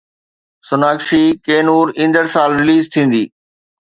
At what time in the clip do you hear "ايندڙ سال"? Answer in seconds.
1.99-2.51